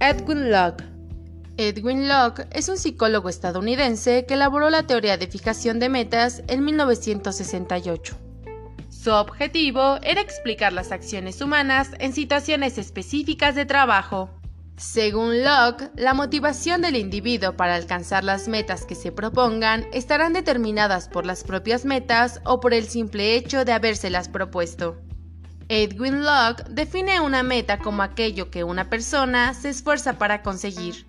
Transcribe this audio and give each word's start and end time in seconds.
Edwin 0.00 0.52
Locke 0.52 0.84
Edwin 1.56 2.06
Locke 2.06 2.46
es 2.52 2.68
un 2.68 2.78
psicólogo 2.78 3.28
estadounidense 3.28 4.26
que 4.26 4.34
elaboró 4.34 4.70
la 4.70 4.84
teoría 4.84 5.16
de 5.16 5.26
fijación 5.26 5.80
de 5.80 5.88
metas 5.88 6.44
en 6.46 6.64
1968. 6.64 8.16
Su 8.90 9.10
objetivo 9.10 9.98
era 10.02 10.20
explicar 10.20 10.72
las 10.72 10.92
acciones 10.92 11.40
humanas 11.40 11.90
en 11.98 12.12
situaciones 12.12 12.78
específicas 12.78 13.56
de 13.56 13.66
trabajo. 13.66 14.30
Según 14.76 15.42
Locke, 15.42 15.90
la 15.96 16.14
motivación 16.14 16.80
del 16.80 16.94
individuo 16.94 17.56
para 17.56 17.74
alcanzar 17.74 18.22
las 18.22 18.46
metas 18.46 18.84
que 18.84 18.94
se 18.94 19.10
propongan 19.10 19.88
estarán 19.92 20.32
determinadas 20.32 21.08
por 21.08 21.26
las 21.26 21.42
propias 21.42 21.84
metas 21.84 22.40
o 22.44 22.60
por 22.60 22.72
el 22.72 22.86
simple 22.86 23.34
hecho 23.34 23.64
de 23.64 23.72
habérselas 23.72 24.28
propuesto. 24.28 25.07
Edwin 25.70 26.24
Locke 26.24 26.64
define 26.70 27.20
una 27.20 27.42
meta 27.42 27.78
como 27.78 28.02
aquello 28.02 28.50
que 28.50 28.64
una 28.64 28.88
persona 28.88 29.52
se 29.52 29.68
esfuerza 29.68 30.16
para 30.16 30.42
conseguir. 30.42 31.06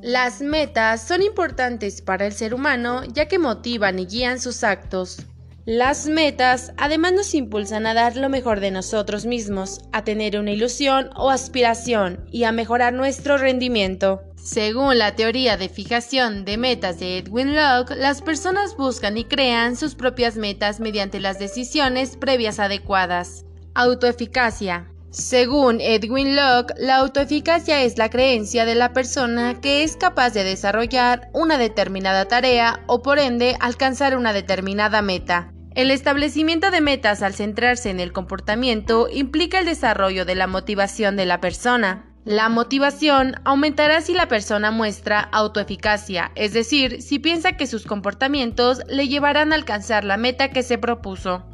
Las 0.00 0.40
metas 0.40 1.06
son 1.06 1.22
importantes 1.22 2.00
para 2.00 2.24
el 2.24 2.32
ser 2.32 2.54
humano 2.54 3.02
ya 3.04 3.28
que 3.28 3.38
motivan 3.38 3.98
y 3.98 4.06
guían 4.06 4.40
sus 4.40 4.64
actos. 4.64 5.26
Las 5.66 6.06
metas 6.06 6.72
además 6.78 7.12
nos 7.12 7.34
impulsan 7.34 7.86
a 7.86 7.92
dar 7.92 8.16
lo 8.16 8.30
mejor 8.30 8.60
de 8.60 8.70
nosotros 8.70 9.26
mismos, 9.26 9.82
a 9.92 10.04
tener 10.04 10.38
una 10.38 10.52
ilusión 10.52 11.10
o 11.14 11.28
aspiración 11.28 12.24
y 12.32 12.44
a 12.44 12.52
mejorar 12.52 12.94
nuestro 12.94 13.36
rendimiento. 13.36 14.22
Según 14.42 14.96
la 14.96 15.16
teoría 15.16 15.58
de 15.58 15.68
fijación 15.68 16.46
de 16.46 16.56
metas 16.56 16.98
de 16.98 17.18
Edwin 17.18 17.54
Locke, 17.54 17.94
las 17.96 18.22
personas 18.22 18.74
buscan 18.78 19.18
y 19.18 19.26
crean 19.26 19.76
sus 19.76 19.94
propias 19.94 20.36
metas 20.36 20.80
mediante 20.80 21.20
las 21.20 21.38
decisiones 21.38 22.16
previas 22.16 22.58
adecuadas. 22.58 23.44
Autoeficacia. 23.80 24.88
Según 25.12 25.80
Edwin 25.80 26.34
Locke, 26.34 26.74
la 26.78 26.96
autoeficacia 26.96 27.82
es 27.82 27.96
la 27.96 28.10
creencia 28.10 28.64
de 28.64 28.74
la 28.74 28.92
persona 28.92 29.60
que 29.60 29.84
es 29.84 29.96
capaz 29.96 30.30
de 30.30 30.42
desarrollar 30.42 31.30
una 31.32 31.58
determinada 31.58 32.24
tarea 32.24 32.82
o 32.88 33.02
por 33.02 33.20
ende 33.20 33.54
alcanzar 33.60 34.16
una 34.16 34.32
determinada 34.32 35.00
meta. 35.00 35.52
El 35.76 35.92
establecimiento 35.92 36.72
de 36.72 36.80
metas 36.80 37.22
al 37.22 37.34
centrarse 37.34 37.90
en 37.90 38.00
el 38.00 38.12
comportamiento 38.12 39.06
implica 39.12 39.60
el 39.60 39.66
desarrollo 39.66 40.24
de 40.24 40.34
la 40.34 40.48
motivación 40.48 41.14
de 41.14 41.26
la 41.26 41.40
persona. 41.40 42.04
La 42.24 42.48
motivación 42.48 43.36
aumentará 43.44 44.00
si 44.00 44.12
la 44.12 44.26
persona 44.26 44.72
muestra 44.72 45.20
autoeficacia, 45.20 46.32
es 46.34 46.52
decir, 46.52 47.00
si 47.00 47.20
piensa 47.20 47.52
que 47.52 47.68
sus 47.68 47.86
comportamientos 47.86 48.82
le 48.88 49.06
llevarán 49.06 49.52
a 49.52 49.54
alcanzar 49.54 50.02
la 50.02 50.16
meta 50.16 50.50
que 50.50 50.64
se 50.64 50.78
propuso. 50.78 51.47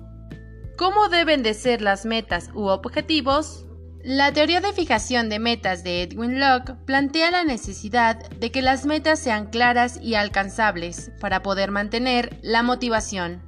¿Cómo 0.77 1.09
deben 1.09 1.45
de 1.45 1.55
ser 1.55 1.81
las 1.81 2.05
metas 2.05 2.51
u 2.53 2.65
objetivos? 2.67 3.65
La 4.03 4.33
teoría 4.33 4.61
de 4.61 4.73
fijación 4.73 5.29
de 5.29 5.39
metas 5.39 5.85
de 5.85 6.03
Edwin 6.03 6.41
Locke 6.41 6.75
plantea 6.85 7.31
la 7.31 7.45
necesidad 7.45 8.29
de 8.29 8.51
que 8.51 8.61
las 8.61 8.85
metas 8.85 9.21
sean 9.21 9.47
claras 9.47 10.01
y 10.03 10.17
alcanzables 10.17 11.13
para 11.21 11.43
poder 11.43 11.71
mantener 11.71 12.39
la 12.43 12.65
motivación. 12.65 13.41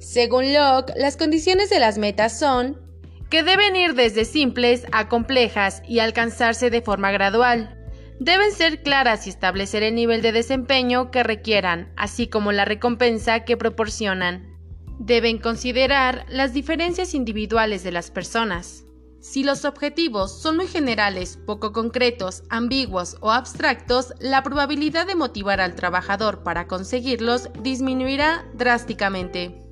Según 0.00 0.54
Locke, 0.54 0.94
las 0.96 1.18
condiciones 1.18 1.68
de 1.68 1.80
las 1.80 1.98
metas 1.98 2.38
son 2.38 2.80
que 3.28 3.42
deben 3.42 3.76
ir 3.76 3.94
desde 3.94 4.24
simples 4.24 4.86
a 4.90 5.08
complejas 5.08 5.82
y 5.86 5.98
alcanzarse 5.98 6.70
de 6.70 6.80
forma 6.80 7.12
gradual. 7.12 7.78
Deben 8.20 8.52
ser 8.52 8.82
claras 8.82 9.26
y 9.26 9.30
establecer 9.30 9.82
el 9.82 9.94
nivel 9.94 10.22
de 10.22 10.32
desempeño 10.32 11.10
que 11.10 11.24
requieran, 11.24 11.92
así 11.96 12.26
como 12.26 12.52
la 12.52 12.64
recompensa 12.64 13.44
que 13.44 13.58
proporcionan. 13.58 14.53
Deben 14.98 15.38
considerar 15.38 16.24
las 16.28 16.52
diferencias 16.52 17.14
individuales 17.14 17.82
de 17.82 17.92
las 17.92 18.10
personas. 18.10 18.84
Si 19.20 19.42
los 19.42 19.64
objetivos 19.64 20.40
son 20.40 20.56
muy 20.56 20.66
generales, 20.66 21.38
poco 21.46 21.72
concretos, 21.72 22.42
ambiguos 22.50 23.16
o 23.20 23.30
abstractos, 23.30 24.12
la 24.20 24.42
probabilidad 24.42 25.06
de 25.06 25.14
motivar 25.14 25.60
al 25.60 25.74
trabajador 25.74 26.42
para 26.42 26.68
conseguirlos 26.68 27.48
disminuirá 27.62 28.44
drásticamente. 28.54 29.62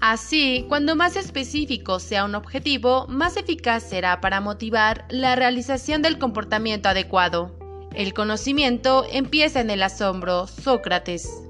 Así, 0.00 0.64
cuando 0.68 0.96
más 0.96 1.16
específico 1.16 1.98
sea 1.98 2.24
un 2.24 2.34
objetivo, 2.34 3.06
más 3.08 3.36
eficaz 3.36 3.82
será 3.82 4.20
para 4.20 4.40
motivar 4.40 5.06
la 5.10 5.34
realización 5.34 6.02
del 6.02 6.18
comportamiento 6.18 6.88
adecuado. 6.88 7.58
El 7.94 8.14
conocimiento 8.14 9.04
empieza 9.10 9.60
en 9.60 9.70
el 9.70 9.82
asombro, 9.82 10.46
Sócrates. 10.46 11.42